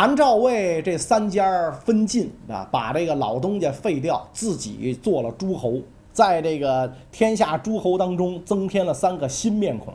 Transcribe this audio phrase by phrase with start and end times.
[0.00, 5.74] 韩赵魏这三家分晋啊，把这个老东家废掉，自己做了诸侯，
[6.12, 9.92] 在这个天下诸侯当中增添了三个新面孔，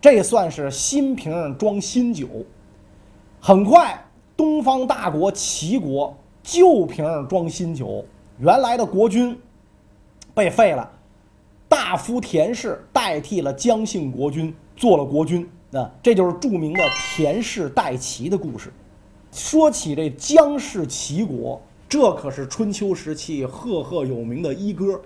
[0.00, 2.28] 这算是新瓶装新酒。
[3.40, 4.00] 很快，
[4.36, 8.04] 东方大国齐国旧瓶装新酒，
[8.38, 9.36] 原来的国君
[10.32, 10.88] 被废了，
[11.68, 15.50] 大夫田氏代替了姜姓国君做了国君。
[15.72, 16.80] 那这就是著名的
[17.16, 18.72] 田氏代齐的故事。
[19.32, 25.00] 说起这姜氏齐国，这可是春秋时期赫赫有名的一哥，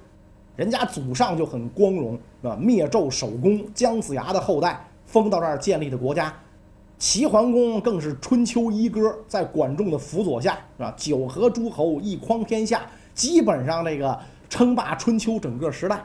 [0.57, 6.33] 人家祖上就很光荣啊，灭纣守功姜子牙的后代，封到这儿建立的国家。
[6.99, 10.95] 齐桓公更是春秋一哥，在管仲的辅佐下，是吧？
[10.97, 12.83] 九合诸侯，一匡天下，
[13.15, 14.19] 基本上这个
[14.49, 16.03] 称霸春秋整个时代。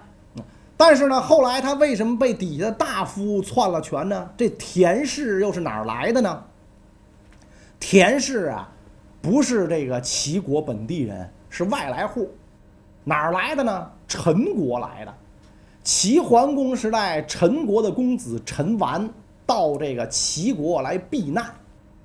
[0.75, 4.29] 但是呢，后来他为什么被底下的大夫篡了权呢？
[4.35, 6.43] 这田氏又是哪儿来的呢？
[7.79, 8.69] 田氏啊，
[9.21, 12.29] 不是这个齐国本地人，是外来户。
[13.03, 13.91] 哪儿来的呢？
[14.07, 15.13] 陈国来的。
[15.83, 19.09] 齐桓公时代，陈国的公子陈完
[19.45, 21.45] 到这个齐国来避难。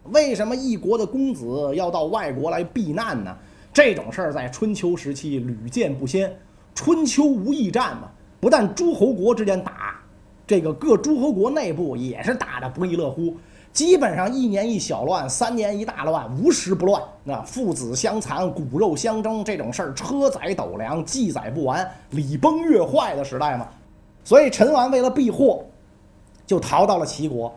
[0.04, 3.36] 为什么一国的公子要到外国来避难呢？
[3.72, 6.34] 这种事儿在春秋时期屡见不鲜。
[6.74, 8.08] 春秋无义战嘛，
[8.40, 10.00] 不但诸侯国之间打，
[10.46, 13.36] 这个各诸侯国内部也是打得不亦乐乎。
[13.74, 17.02] 基本上一年一小乱，三年一大乱，无时不乱。
[17.24, 23.66] 那父子相残，骨肉相争，这种事儿车载斗量，记载不完，礼崩乐坏的时代嘛。
[24.22, 25.64] 所以陈完为了避祸，
[26.46, 27.52] 就逃到了齐国。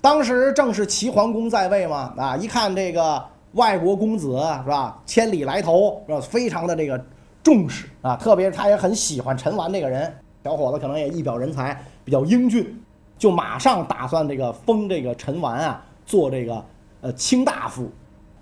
[0.00, 3.20] 当时正是齐桓公在位嘛，啊，一看这个
[3.54, 7.04] 外国公子是吧，千里来投是吧，非常的这个
[7.42, 12.80] 重视啊，特别是他也很喜欢陈完这个人，小伙子可能也一表人才，比较英俊。
[13.18, 16.64] 就马上打算这个封这个陈完啊做这个
[17.00, 17.90] 呃卿大夫。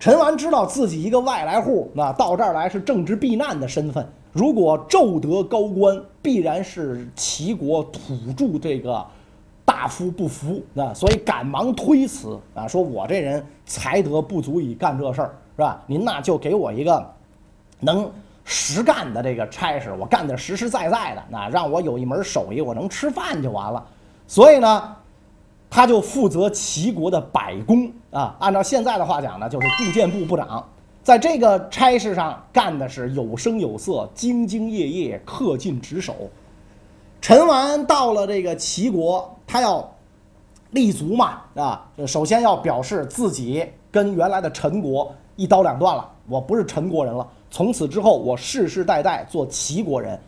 [0.01, 4.07] 陈完知道自己一个外来户，那到这儿来是政治避难的身份。
[4.33, 9.03] 如果骤得高官，必然是齐国土著这个
[9.65, 15.81] 大夫不服，那所以赶忙推辞啊，说我这人才德不足以干这事儿，是吧？
[15.87, 17.09] 您呐就给我一个
[17.81, 18.11] 能
[18.45, 23.87] 实干的这个差事，我干点实实在在的，那让我有一门手艺，我能吃饭就完了。
[24.27, 24.97] 所以呢，
[25.69, 28.37] 他就负责齐国的百工啊。
[28.41, 30.67] 按照现在的话讲呢，就是铸剑部部长。
[31.03, 36.15] 在这个差事上干的是有声有色、兢兢业业、恪尽职守。
[37.21, 39.87] 陈完到了这个齐国，他要
[40.71, 47.27] 立足嘛啊，首先要表示自己跟原来的陈国一刀两断了，我不是陈国人了。
[47.51, 50.19] 从此之后，我世世代代做齐国人。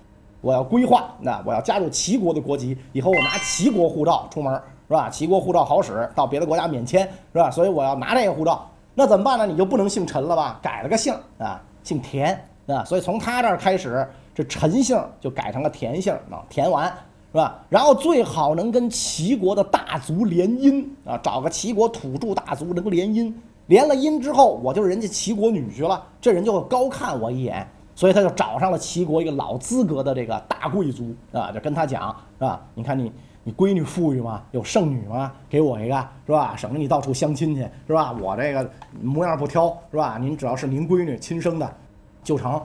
[0.46, 4.54] 我要规划，那我要加入齐国的国籍，以后我拿齐国护照出门，
[4.86, 5.10] 是吧？
[5.10, 7.02] 齐国护照好使，到别的国家免签，
[7.32, 7.50] 是吧？
[7.50, 8.64] 所以我要拿这个护照，
[8.94, 9.44] 那怎么办呢？
[9.44, 10.60] 你就不能姓陈了吧？
[10.62, 12.84] 改了个姓啊，姓田啊。
[12.84, 16.86] 所以从他这儿开始，这陈姓就改成了田姓啊，田完，
[17.32, 17.58] 是吧？
[17.68, 23.34] 然后最好能跟齐国的大族联姻啊，找个齐国土著大族能联姻，
[23.66, 27.68] 联了姻之后，我就是人家齐国女婿了，这人就会高看我一眼。
[27.96, 32.60] 所以他就找上了齐国一个老资格的这个大贵族啊，就跟他讲是吧？
[32.74, 33.10] 你看你
[33.42, 34.42] 你闺女富裕吗？
[34.52, 35.32] 有剩女吗？
[35.48, 36.54] 给我一个是吧？
[36.54, 38.14] 省得你到处相亲去是吧？
[38.20, 38.70] 我这个
[39.02, 40.18] 模样不挑是吧？
[40.20, 41.74] 您只要是您闺女亲生的
[42.22, 42.60] 就成，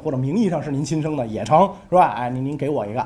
[0.00, 2.12] 或者名义上是您亲生的也成是吧？
[2.12, 3.04] 哎，您您给我一个。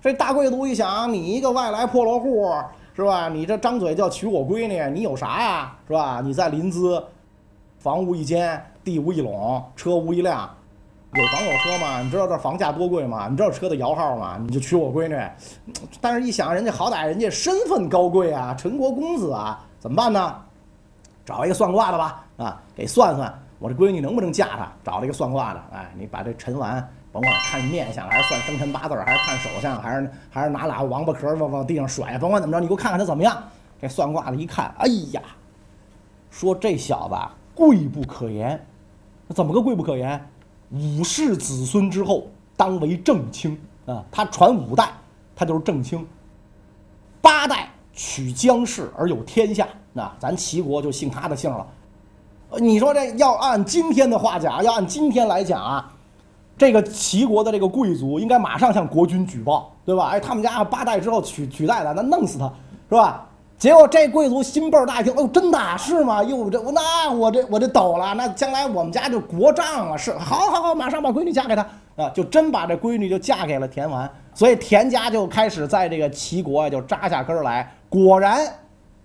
[0.00, 2.54] 这大贵族一想，你一个外来破落户
[2.94, 3.28] 是吧？
[3.28, 6.20] 你这张嘴就要娶我闺女，你有啥呀是吧？
[6.22, 7.02] 你在临淄，
[7.80, 10.48] 房屋一间，地无一垄，车无一辆。
[11.14, 12.02] 有房有车吗？
[12.02, 13.28] 你知道这房价多贵吗？
[13.30, 14.38] 你知道车的摇号吗？
[14.40, 15.18] 你就娶我闺女，
[16.02, 20.36] 但是一想，人家好歹人家身份高贵啊，陈国公子啊，怎么办呢？
[21.24, 24.70] 找一个算卦的吧，啊，给算算我这闺女能不能嫁他？
[24.84, 33.42] 找了一个算卦的，哎，你把这陈完，甭管看面相还是算生辰八字，还是看手相，还是还是拿俩王八壳往往地上甩，甭管怎么着，你给我看看他怎么样？
[33.80, 35.22] 这算卦的一看，哎呀，
[36.30, 37.14] 说这小子
[37.54, 38.62] 贵不可言，
[39.34, 40.22] 怎么个贵不可言？
[40.70, 42.26] 五世子孙之后，
[42.56, 44.04] 当为正卿啊！
[44.10, 44.90] 他传五代，
[45.34, 46.06] 他就是正卿。
[47.20, 51.66] 八代取姜氏而有天下，那咱齐国就姓他的姓了。
[52.58, 55.92] 你说这要按今天的话讲，要按今天来讲啊，
[56.56, 60.08] 这个齐国的这个贵族应该马上向国君举报，对吧？
[60.08, 62.50] 哎，他们家八代之后取取代的，那弄死他，
[62.88, 63.27] 是吧？
[63.58, 66.22] 结果这贵族心倍儿大，一听哦，真的是吗？
[66.22, 71.66] 哟，这那我这我这抖了，那将来我们家就国丈了，是，好好好，马上把闺女嫁给他
[71.96, 77.68] 啊，就真把这闺女就嫁给了田完，所以田家就开始在这个齐国就扎下根来。
[77.88, 78.46] 果然，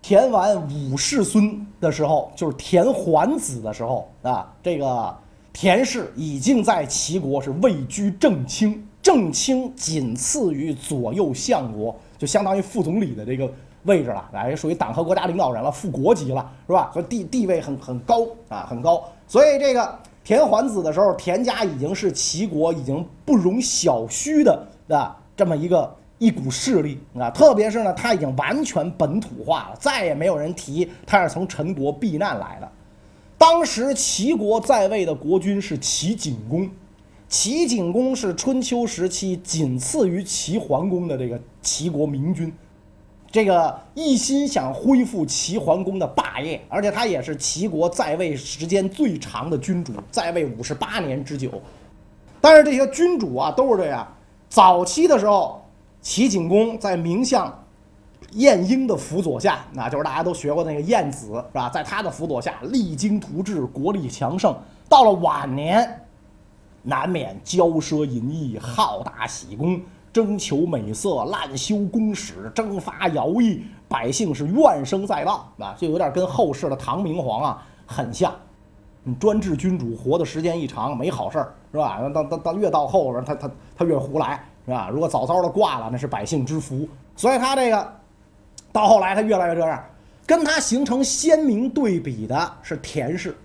[0.04, 5.12] 田完五世孙的时候，就是田桓子的时候啊，这个
[5.52, 13.52] 田氏已经在齐国是位居正卿，正卿仅次于左右相国，就相当于副总理的这个
[13.84, 16.90] 位置了，哎，属于党和国家领导人了，副国级了，是吧？
[16.94, 19.04] 所以地地位很很高啊，很高。
[19.28, 25.96] 所以这个田桓子的时候，田家已经是齐国已经不容小觑的啊这么一个。
[26.20, 32.72] 一股势力啊，特别是呢，他已经完全本土化了，再也没有人提他是从陈国避难来的。
[33.38, 36.70] 当时齐国在位的国君是齐景公，
[37.28, 42.54] 齐景公是春秋时期仅次于齐桓公的这个齐国明君，
[43.34, 51.60] 这个一心想恢复齐桓公的霸业，而且他也是齐国在位时间最长的君主，在位五十八年之久。
[52.40, 54.08] 但是这些君主啊，都是这样，
[54.48, 55.60] 早期的时候。
[56.00, 57.64] 齐景公在名相
[58.34, 61.70] 晏婴的辅佐下，那就是大家都学过那个晏子，是吧？
[61.70, 64.54] 在他的辅佐下，励精图治，国力强盛。
[64.90, 66.06] 到了晚年，
[66.82, 69.80] 难免骄奢淫逸，好大喜功，
[70.14, 78.32] 征求美色，滥修宫史，征发徭役，百姓是怨声载道，啊，就有点跟后世的唐明皇啊很像。
[79.04, 82.00] 你专制君主活的时间一长，没好事儿，是吧？
[82.14, 84.42] 到到到越到后边，他他他越胡来。
[84.66, 84.90] 是吧？
[84.90, 86.88] 如果早早的挂了，那是百姓之福。
[87.18, 87.94] 所以他这个
[88.72, 89.84] 到后来，他越来越这样。
[90.26, 93.36] 跟他形成鲜明对比的是田氏，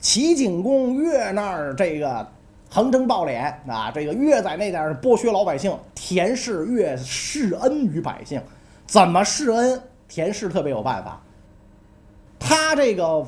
[0.00, 2.26] 齐景公越那儿这个
[2.68, 5.74] 横征暴敛啊，这个越在那点剥削老百姓；
[6.06, 8.38] 田氏越施恩于百姓。
[8.86, 9.80] 怎么施恩？
[10.06, 11.18] 田氏特别有办法。
[12.38, 13.26] 他这个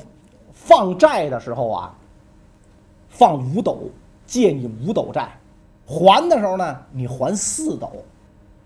[0.53, 1.95] 放债的时候啊，
[3.09, 3.89] 放五斗，
[4.27, 5.27] 借你五斗债。
[5.87, 7.91] 还的时候呢，你还四斗，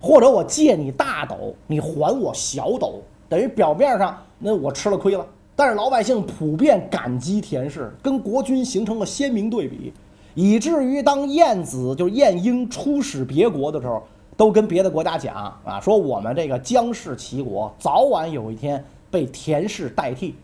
[0.01, 5.25] 或者我借你大斗，你还我小斗，等于表面上那我吃了亏了。
[5.55, 9.93] 但是老百姓普遍感激田氏，跟国君形成了鲜明对比，
[10.41, 14.03] 以至于当晏子就是晏婴出使别国的时候，
[14.39, 15.35] 都跟别的国家讲
[15.65, 20.35] 啊，说我们这个姜氏齐国早晚有一天被田氏代替，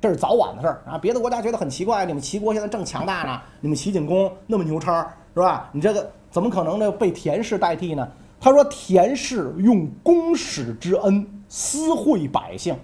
[0.00, 0.98] 这是早晚的事儿啊。
[0.98, 5.02] 别的国家觉得很奇怪，你们齐国现在正强大呢，你们齐景公那么牛叉
[5.34, 5.70] 是吧？
[5.72, 6.10] 你这个。
[6.30, 6.90] 怎么可能呢？
[6.90, 8.08] 被田氏代替呢？
[8.40, 12.76] 他说：“田氏用公使之恩私惠百姓，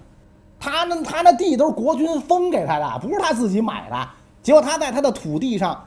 [0.57, 4.09] 他那他那地都是国君封给他的，不是他自己买的。
[4.41, 5.85] 结果他在他的土地上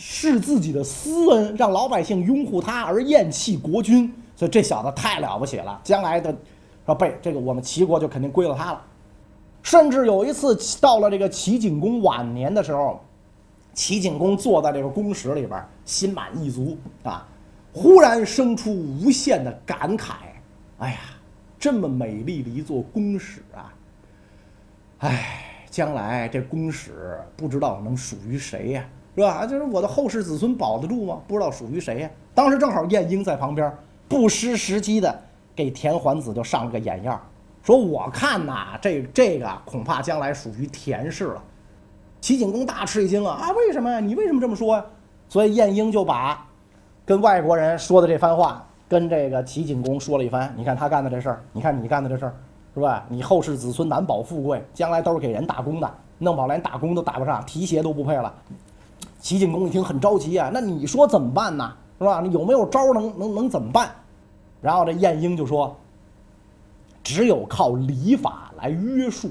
[0.00, 4.10] 是自己的私恩，让老百姓拥护他而厌弃国君。
[4.36, 6.34] 所以这小子太了不起了，将来的
[6.86, 8.82] 说被这个我们齐国就肯定归了他了。
[9.62, 13.00] 甚至有一次到了这个齐景公晚年的时候。”
[13.74, 17.24] 齐景公坐在这个宫室里边，心满意足啊，
[17.72, 20.14] 忽然生出无限的感慨：
[20.78, 20.98] 哎呀，
[21.60, 23.72] 这么美丽的一座宫室啊！
[24.98, 28.84] 哎，将来这宫室不知道能属于谁呀，
[29.18, 29.44] 是吧？
[29.44, 31.18] 就是我的后世子孙保得住吗？
[31.26, 32.10] 不知道属于谁呀。
[32.36, 33.76] 当时正好晏婴在旁边，
[34.06, 35.22] 不失时机的
[35.56, 37.20] 给田桓子就上了个眼药，
[37.64, 41.42] 说：“我看呐，这这个恐怕将来属于田氏了。”
[42.20, 43.50] 齐景公大吃一惊啊啊！
[43.50, 43.98] 为什么呀？
[43.98, 44.84] 你为什么这么说呀？
[45.28, 46.46] 所以晏婴就把
[47.04, 50.54] 跟外国人说的这番话跟这个齐景公说了一番。
[50.56, 52.34] 你看他干的这事儿，你看你干的这事儿，
[52.72, 53.04] 是吧？
[53.08, 58.32] 你后世子孙难保富贵，将来都是给人打工的，弄不好连打工都打不上，提鞋都不配了。
[59.18, 61.72] 齐景公一听很着急啊，那你说怎么办呢？
[61.98, 62.20] 是吧？
[62.20, 63.90] 你有没有招能能能怎么办？
[64.60, 65.76] 然后这晏婴就说：
[67.02, 69.30] 只有靠礼法来约束。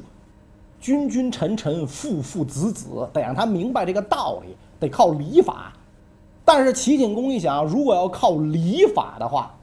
[0.79, 5.74] 君君臣臣，父父子子，得让他明白这个道理，得靠礼法。
[6.46, 9.53] 但是齐景公一想，如果要靠礼法的话，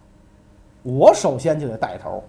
[0.82, 2.22] 我首先就得带头。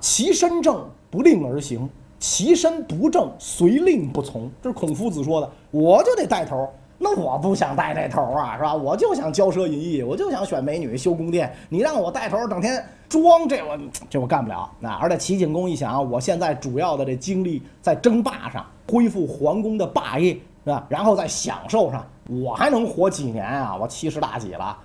[0.00, 1.86] 其身正，不令而行；
[2.18, 4.50] 其身不正，随令不从。
[4.62, 6.68] 这是孔夫子说的，我就得带头。
[7.00, 8.74] 那我不想带这头啊，是吧？
[8.74, 11.54] 我就想骄奢淫逸，我就想选美女、修宫殿。
[11.68, 13.78] 你让我带头，整天装这我
[14.10, 14.68] 这我干不了。
[14.80, 20.32] 那而且齐景公一想，我现在主要的这精力在争霸上，恢复皇宫的霸业，
[20.64, 20.84] 是吧？
[20.88, 23.76] 然后在享受上，我还能活几年啊？
[23.80, 24.76] 我七十大几了，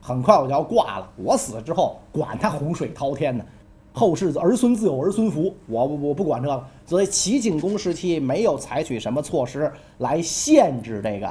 [0.00, 1.10] 很快我就要挂了。
[1.16, 3.44] 我死之后，管他洪水滔天呢，
[3.96, 6.64] 后世子儿孙自有儿孙福，我我不管这个。
[6.84, 11.26] 所以齐景公时期没有采取什么措施来限制这个。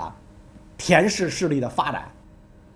[0.78, 2.12] 田氏势力的发展，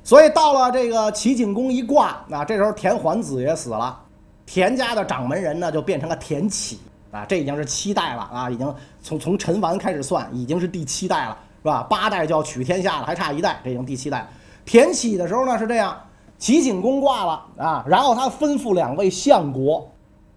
[0.06, 4.00] 所以到了这个齐景公一挂，那这时候田桓子也死了，
[4.46, 6.80] 田家的掌门人呢就变成了田启
[7.12, 11.86] 啊，这已经是七代了啊，已经从从陈完开始算，已经是第七代了，是吧？
[11.90, 14.26] 八代就要取天下了，还差一代，这已经第七代。
[14.64, 16.00] 田启的时候呢是这样，
[16.40, 19.86] 齐景公挂了啊，然后他吩咐两位相国，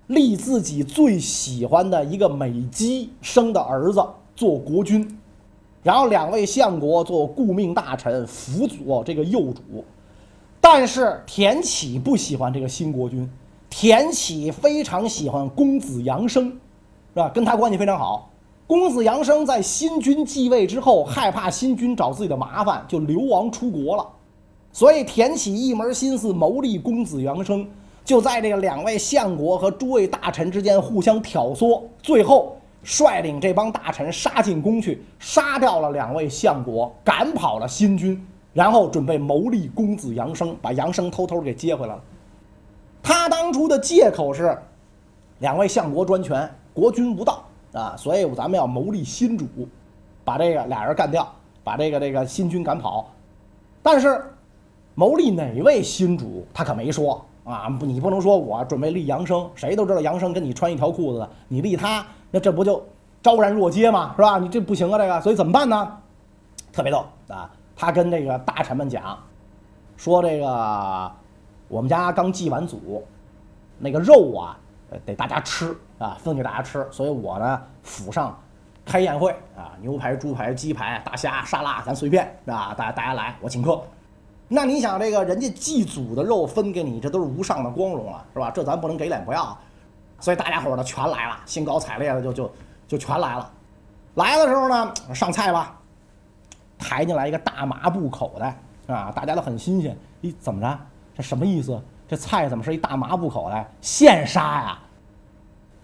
[0.09, 4.05] 立自己最喜欢的一个美姬生的儿子
[4.35, 5.17] 做国君，
[5.81, 9.63] 然后两位相国做顾命大臣辅佐这个幼主。
[10.61, 13.31] 但是田启不喜欢这个新国君，
[13.71, 17.29] 田启非常喜欢公子杨生，是吧？
[17.29, 18.29] 跟他关系非常好。
[18.67, 24.09] 公子杨生在新君继位之后，害怕新君找自己的麻烦，就流亡出国了。
[24.73, 27.69] 所以田启一门心思谋立公子杨生，
[28.05, 38.21] 就在这个两位相国和诸位大臣之间互相挑唆，最后率领这帮大臣杀进宫去，杀掉了两位相国，赶跑了新君。
[38.55, 42.03] 然后准备谋立公子杨生，把杨生偷偷给接回来了。
[43.03, 44.55] 他当初的借口是，
[45.39, 49.47] 两位相国专权，国君无道啊，所以咱们要谋立新主，
[50.23, 51.27] 把这个俩人干掉，
[51.65, 53.11] 把这个这个新君赶跑。
[53.83, 54.23] 但是，
[54.95, 62.85] 谋立哪位新主，他可没说啊，你不能说我准备立杨生，谁都知道杨生跟你穿一条裤子的，你立他，那这不就
[63.23, 64.13] 昭然若揭吗？
[64.17, 64.39] 是吧？
[64.39, 65.99] 你这不行啊，这个，所以怎么办呢？
[66.73, 67.51] 特别逗啊！
[67.77, 69.19] 他跟这个大臣们讲，
[69.97, 71.11] 说这个
[71.69, 73.05] 我们家刚祭完祖，
[73.79, 74.57] 那个肉啊，
[75.05, 76.87] 得大家吃啊，分给大家吃。
[76.91, 78.39] 所以我呢，府上
[78.85, 83.83] 开宴会啊，牛排、猪排、鸡排、大虾、沙拉，咱随便啊，大家大家来，我请客。
[84.55, 88.51] 那你想，这个人家祭祖的肉分给你，这都是无上的光荣了，是吧？
[88.51, 89.57] 这咱不能给脸不要。
[90.21, 92.53] 所以大家伙呢全来了，兴高采烈的就就
[92.87, 93.51] 就全来了。
[94.17, 95.79] 来的时候呢，上菜吧。
[96.79, 99.97] 抬进来一个大麻布口袋啊，大家都很新鲜。
[100.21, 100.79] 咦，怎么着？
[101.17, 101.81] 这什么意思？
[102.07, 103.67] 这菜怎么是一大麻布口袋？
[103.81, 104.79] 现杀呀！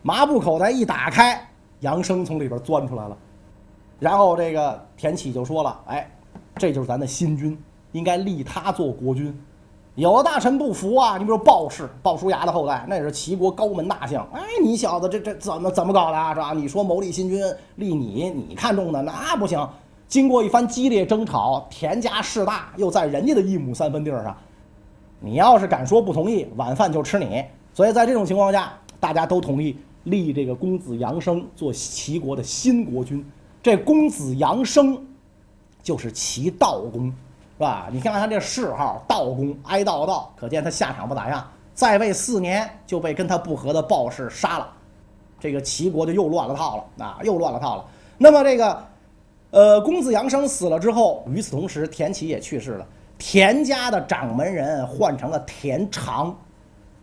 [0.03, 1.41] 麻布口袋一打开，
[1.81, 3.17] 杨生从里边钻出来了。
[3.99, 6.11] 然后这个田启就说了：“哎，
[6.57, 7.59] 这就是咱的新君，
[7.93, 9.33] 应该立他做国君。”
[9.97, 14.25] 有的大臣不服啊，你比如鲍氏、鲍叔牙的后代，那也是齐国高门大将。
[14.33, 16.53] 哎，你小子这这怎么怎么搞的啊，是吧？
[16.53, 17.43] 你说谋立新君，
[17.75, 19.69] 立你，你看中的那不行。
[20.07, 24.37] 经过一番激烈争吵，田家势大，又在人家的一亩三分地儿上，
[25.19, 27.45] 你要是敢说不同意，晚饭就吃你。
[27.75, 33.25] 所以在这种情况下，大家都同意立这个公子杨生做齐国的新国君。
[33.61, 34.97] 这公子杨生
[35.83, 37.13] 就是齐悼公，
[37.59, 37.89] 是吧？
[37.93, 41.47] 你看看他这谥号道公，哀悼道，可见他下场不咋样。
[41.75, 44.69] 在位四年就被跟他不和的鲍氏杀了，
[45.39, 47.85] 这个齐国就又乱了套了啊，又乱了套了。
[48.17, 48.85] 那么这个。
[49.51, 52.87] 呃，公子杨生死了之后，与此同时，田齐也去世了。
[53.17, 56.37] 田家的掌门人换成了田常，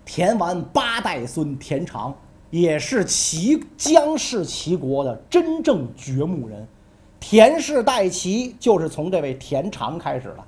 [0.06, 2.14] 田完八代孙田常，
[2.52, 6.68] 也是齐姜氏齐国的真正掘墓人。
[7.28, 10.44] 田氏代齐就是从这位田常开始的。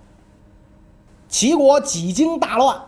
[1.28, 2.80] 齐国几经大乱，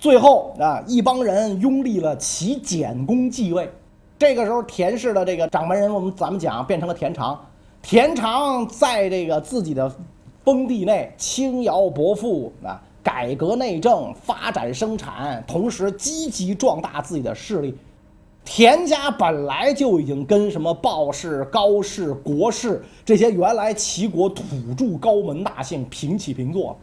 [0.00, 3.70] 最后啊，一帮人拥立了齐简公继位。
[4.18, 7.40] 这个时候，田氏的这个掌门人，我们咱们讲变成了田常。
[7.80, 9.88] 田常在这个自己的
[10.44, 17.78] 封地内轻徭薄赋啊，改革内政，发展生产，同时积极壮大自己的势力。
[18.44, 24.42] 田家本来就已经跟什么鲍氏、高氏、国氏这些原来齐国土
[24.76, 26.76] 著高门大姓平起平坐，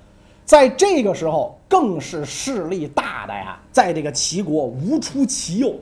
[0.45, 5.75] 在这个时候更是势力大的呀，在这个齐国无出其右。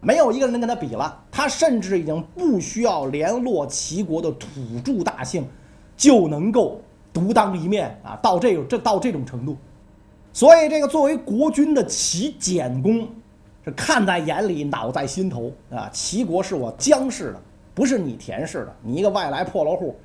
[0.00, 4.46] 没有一个人能跟他比了，他甚至已经不需要联络齐国的土
[4.84, 5.44] 著大姓，
[5.96, 6.80] 就能够
[7.12, 8.16] 独当一面啊！
[8.22, 9.56] 到这个这到这种程度，
[10.32, 13.08] 所以这个作为国君的齐简公
[13.66, 15.90] 是看在眼里，恼在心头啊！
[15.92, 17.42] 齐国是我姜氏的，
[17.74, 19.98] 不是你田氏的，你一个外来破落户，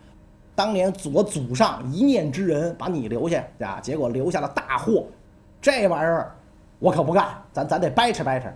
[0.56, 5.06] 当年我祖上一念之人把你留下啊，结果留下了大祸，
[5.62, 6.36] 这玩意儿
[6.80, 8.48] 我可不干，咱咱得掰扯掰扯。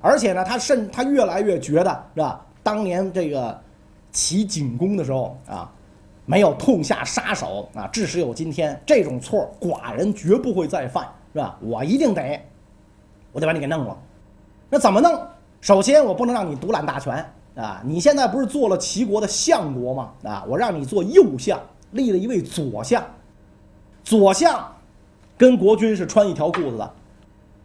[0.00, 2.42] 而且呢，他甚他越来越觉得是吧？
[2.62, 3.60] 当年这个
[4.10, 5.70] 齐景公的时候啊，
[6.24, 11.58] 没有痛下杀手啊，致使有今天这种错，寡人绝不会再犯，是吧？
[11.60, 12.40] 我一定得，
[13.32, 13.94] 我得把你给弄了。
[14.68, 15.20] 那怎么弄？
[15.60, 17.24] 首先，我不能让你独揽大权
[17.56, 17.82] 啊！
[17.84, 20.12] 你现在不是做了齐国的相国吗？
[20.24, 21.60] 啊，我让你做右相，
[21.92, 23.02] 立了一位左相。
[24.04, 24.64] 左相
[25.36, 26.92] 跟国君是穿一条裤子的。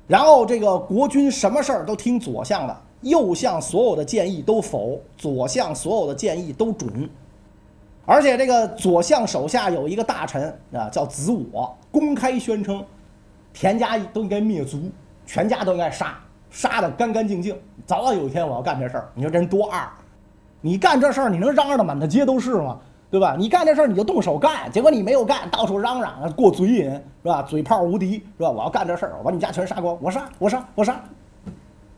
[0.08, 7.10] 然后这个国君什么事儿都听左相的，右相所有的建议都否，左相所有的建议都准。
[8.05, 12.84] 而且这个左相手下有一个大臣啊，叫子我，公开宣称，
[13.53, 14.89] 田家都应该灭族，
[15.25, 16.20] 全家都应该杀，
[16.51, 17.60] 杀的干干净净。
[17.88, 19.10] 早晚有一天我要干这事儿。
[19.15, 19.89] 你说这人多二，
[20.62, 22.77] 你干这事儿你能嚷嚷的满大街都是吗？
[23.10, 23.36] 对吧？
[23.38, 27.41] 你干这事儿你就动手干，结果你没有干，到处嚷嚷，过嘴瘾是吧？
[27.41, 28.50] 嘴炮无敌是吧？
[28.50, 30.98] 我要干这事儿，我把你家全杀光，我杀，我杀，我杀。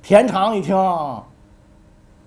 [0.02, 0.76] 田常一听，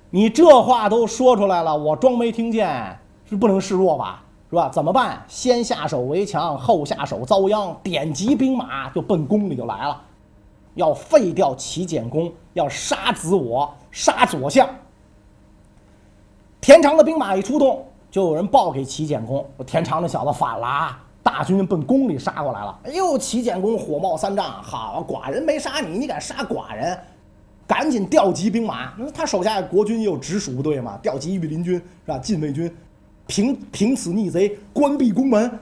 [0.08, 2.96] 你这话都说出来了，我装没听见
[3.28, 4.22] 是不能示弱吧？
[4.50, 4.70] 是吧？
[4.72, 5.20] 怎么办？
[5.26, 10.00] 先下手为强，后下手遭殃，点集兵马就奔宫里就来了，
[10.76, 14.68] 要废掉齐简公，要杀子我，杀左相。
[16.60, 20.96] 田常的兵马一出动，就有人报给齐简公，说田常那小子反了！
[21.22, 22.78] 大军奔宫里杀过来了。
[22.84, 26.96] 哎呦，齐简公火冒三丈，好，寡人没杀你，你敢杀寡人？
[27.66, 28.92] 赶紧调集兵马。
[28.96, 32.16] 那他手下国军也有直属部队嘛，调集御林军是吧？
[32.18, 32.72] 禁卫军，
[33.26, 35.58] 平平此逆贼，关闭宫门。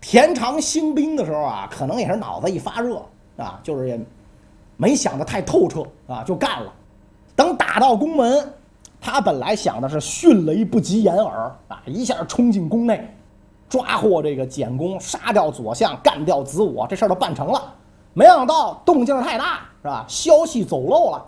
[0.00, 3.02] 田常兴兵的时候啊，可能也是脑子一发热
[3.38, 3.98] 啊，就是也
[4.76, 6.72] 没想得太透彻啊，就干了。
[7.34, 8.52] 等打到宫门，
[9.00, 13.08] 他本来想的是迅雷不及掩耳啊，一下冲进宫内。
[13.68, 17.62] 抓获这个简公，杀掉左相，干掉子我，这事儿都办成了。
[18.14, 20.06] 没想到动静太大，是吧？
[20.08, 21.22] 消息走漏了。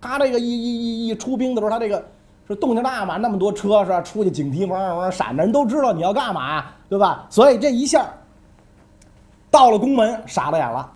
[0.00, 2.04] 他这个一一一一出兵的时候，他这个
[2.48, 3.16] 是动静大嘛？
[3.16, 4.02] 那么多车是吧？
[4.02, 7.26] 出去警笛嗡嗡嗡闪着，人都知道你要干嘛，对吧？
[7.30, 8.12] 所以这一下
[9.48, 10.90] 到了宫门，傻了眼了。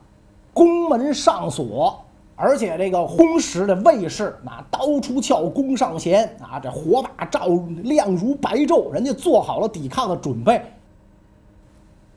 [0.59, 7.47] 宫门上锁，而且这个轰时的卫士那刀出鞘，弓上弦啊，这火把照
[7.85, 10.61] 亮如白昼，人家做好了抵抗的准备。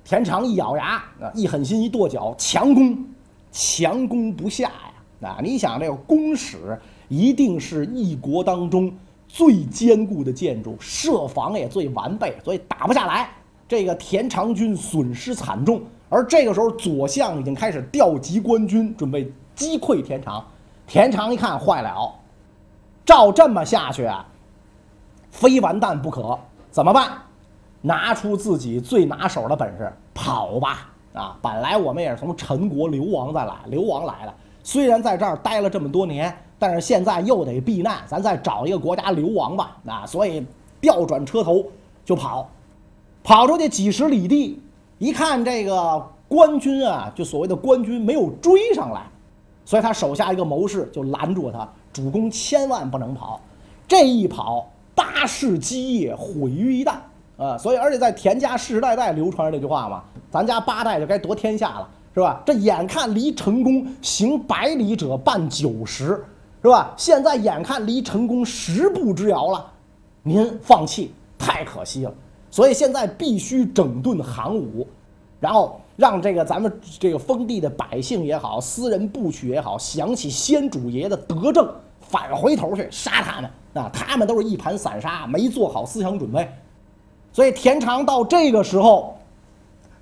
[0.03, 1.03] 田常一咬牙，
[1.35, 2.97] 一狠心，一跺脚，强攻，
[3.51, 4.69] 强攻不下
[5.21, 5.29] 呀！
[5.29, 8.91] 啊，你想这个宫室一定是一国当中
[9.27, 13.29] 最坚固的建筑，设防也最完备，所以打不下来。
[13.67, 15.79] 这个田常军损失惨重，
[16.11, 20.45] 而这个时候左相已经开始调集官军，准备击溃田常。
[20.85, 22.13] 田常一看坏了，
[23.05, 24.25] 照这么下去啊，
[25.31, 26.37] 非完蛋不可，
[26.69, 27.13] 怎么办？
[27.79, 30.89] 拿出自己最拿手的本事，跑吧！
[31.13, 34.33] 啊，本来我们也是从陈国流亡再来，流亡来的。
[34.63, 39.77] 虽然在这儿待了这么多年，但是现在又得避难，咱再找一个国家流亡吧！
[39.87, 40.45] 啊，所以
[40.81, 41.65] 调转车头
[42.03, 42.49] 就跑，
[43.23, 44.61] 跑出去几十里地，
[45.01, 49.01] 一看这个官军啊，就所谓的官军没有追上来，
[49.65, 53.41] 所以他手下一个谋士就拦住他：主公千万不能跑，
[53.87, 56.93] 这一跑，八世基业毁于一旦。
[57.35, 62.39] 啊，所以而且在田家世世代代流传着这句话嘛，咱家八代就该得天下了，是吧？
[62.45, 66.23] 这眼看离成功行百里者半九十，
[66.61, 66.93] 是吧？
[66.95, 69.65] 现在眼看离成功十步之遥了，
[70.21, 72.13] 您放弃太可惜了。
[72.51, 74.85] 所以现在必须整顿行伍，
[75.39, 81.67] 然后让这个咱们这个封地的百姓也好，私人部曲也好，想起先主爷的德政，
[82.01, 83.89] 返回头去杀他们啊！
[83.93, 86.47] 他们都是一盘散沙，没做好思想准备。
[87.31, 89.17] 所以田常到这个时候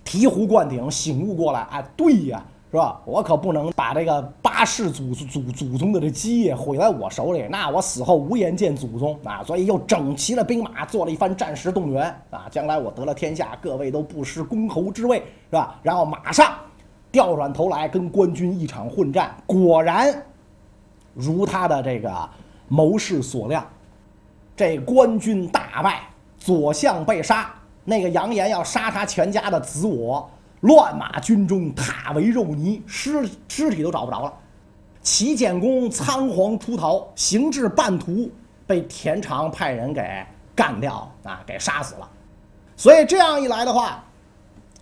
[0.03, 2.99] 醍醐灌顶，醒悟过来，哎，对呀，是吧？
[3.05, 4.21] 我可不能把这个
[4.59, 9.41] 八世祖祖祖宗的这基业毁在我手里，那我死后无颜见祖宗啊！
[9.41, 12.45] 所以又整齐了兵马，做了一番战时动员啊！
[12.51, 15.19] 将来我得了天下，各位都不失公侯之位，
[15.49, 15.79] 是吧？
[15.81, 16.53] 然后马上
[17.09, 20.13] 调转头来跟官军一场混战，果然
[21.13, 22.29] 如他的这个
[22.67, 23.65] 谋士所料，
[24.57, 26.01] 这官军大败。
[26.37, 27.49] 左相被杀，
[27.85, 34.33] 那个扬言要杀他全家的子我，乱马军中踏为肉泥，尸尸体都找不着了。
[35.01, 38.29] 齐简公仓皇出逃，行至半途
[38.67, 40.01] 被田常派人给
[40.55, 42.09] 干掉啊，给杀死了。
[42.75, 44.03] 所以这样一来的话，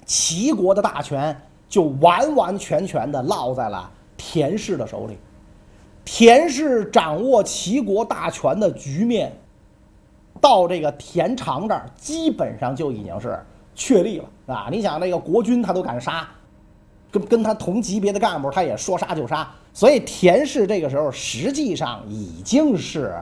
[0.05, 1.35] 齐国的大权
[1.69, 5.17] 就完完全全的落在了田氏的手里。
[6.05, 9.31] 田氏掌握齐国大权的局面。
[10.39, 14.67] 到这个田常这儿，基本上就已经是确立了，啊！
[14.71, 16.27] 你想那个国君他都敢杀，
[17.09, 23.13] 跟跟他同级别的干部他也说杀就杀，所以田氏这个时候实际上已经是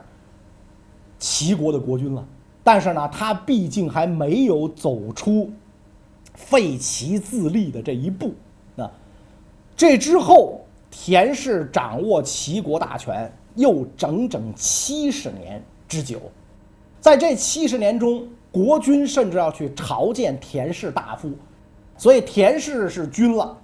[1.20, 2.26] 齐国的国君了。
[2.64, 5.52] 但是呢，他毕竟还没有走出
[6.34, 8.34] 废齐自立的这一步。
[8.78, 8.90] 啊，
[9.76, 16.22] 这之后，田氏掌握齐国大权又整整七十年之久。
[17.02, 21.30] 在这七十年中，国君甚至要去朝见田氏大夫，
[21.98, 23.58] 所以田氏是君了，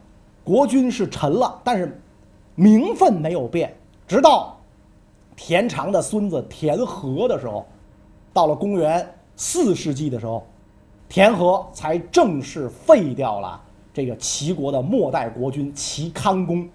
[0.43, 1.97] 国君是臣了，但是
[2.55, 3.75] 名分没有变。
[4.07, 4.57] 直到
[5.35, 7.65] 田常的孙子田和的时候，
[8.33, 10.43] 到了公元四世纪的时候，
[11.09, 13.59] 田和才正式废掉了
[13.93, 16.67] 这个齐国的末代国君齐康公，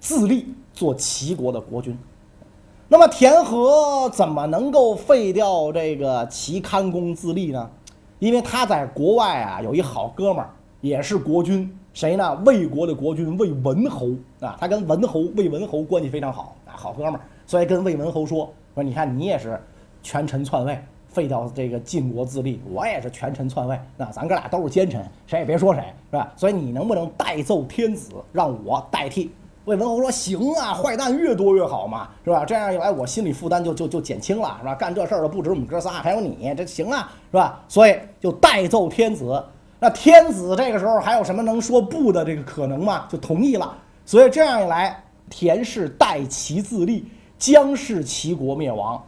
[0.00, 1.96] 自立做齐国的国君。
[2.88, 7.68] 那么田和怎么能够废掉这个齐康公自立呢？
[8.18, 12.34] 因为他在国外啊有一好哥们儿，也是国君，谁呢？
[12.44, 19.58] 魏国的国君魏文侯啊，他跟文侯魏文侯关系非常好啊，好哥们儿，所以跟魏文侯说说，你看你也是
[20.02, 20.78] 权臣篡位，
[21.08, 26.30] 废掉这个晋国自立，我也是权臣篡位，那咱哥俩都是奸臣，谁也别说谁，是吧？
[26.36, 29.30] 所以你能不能代奏天子，让我代替？
[29.64, 32.44] 魏文侯说行啊，坏蛋越多越好嘛，是吧？
[32.44, 34.74] 这样一来，我心理负担就就就减轻了，是吧？
[34.74, 37.64] 干这事儿的不止我们哥仨，还有你，这行啊，是吧？
[37.68, 39.42] 所以就代奏天子。
[39.78, 43.06] 那天子这个时候还有什么能说不的这个可能吗？
[43.08, 43.76] 就同意了。
[44.04, 47.04] 所以这样一来，田氏代齐自立，
[47.38, 49.02] 姜氏齐国灭亡，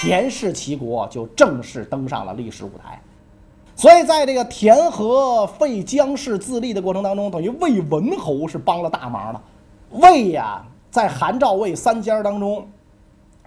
[0.00, 3.00] 田氏齐国就正式登上了历史舞台。
[3.76, 9.42] 所以在这个田和废姜氏自立的过程当中，等于魏文侯是帮了大忙了。
[9.92, 12.68] 魏呀，在韩赵魏三家当中，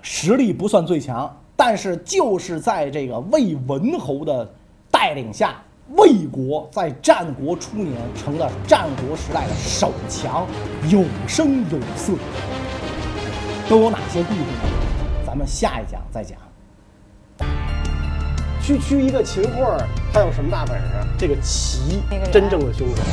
[0.02, 4.52] 实力不算最强，但是就是在这个魏文侯的
[4.90, 10.48] 带领下，魏国在战国初年成了战国时代的首强，
[10.90, 12.14] 有声有色。
[13.70, 14.48] 都有哪些故事呢？
[15.26, 16.38] 咱们下一讲再讲。
[18.62, 20.86] 区区一个秦桧儿，他有什么大本事？
[21.18, 23.04] 这个齐真正的凶手。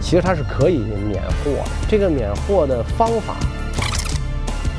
[0.00, 1.70] 其实他是可以免祸的。
[1.86, 3.36] 这个免祸的方法，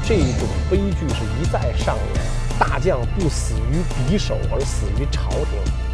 [0.04, 2.24] 这种悲剧是一再上演。
[2.60, 5.87] 大将不死于敌手，而死于朝廷。